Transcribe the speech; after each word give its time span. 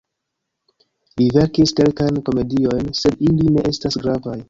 Li 1.21 1.27
verkis 1.35 1.75
kelkajn 1.81 2.19
komediojn, 2.31 2.91
sed 3.05 3.25
ili 3.31 3.57
ne 3.59 3.71
estas 3.75 4.05
gravaj. 4.07 4.39